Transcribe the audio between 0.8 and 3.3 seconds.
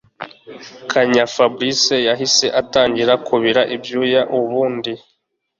kanya Fabric yahise atangira